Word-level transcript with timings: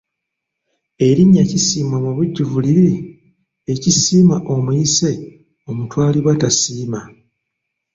Erinnya 1.07 1.43
Kisiimwa 1.51 1.97
mubujjuvu 2.05 2.57
liri 2.65 2.95
Ekisiimwa 3.73 4.37
omuyise 4.53 5.11
omutwalibwa 5.69 6.33
tasiima. 6.41 7.01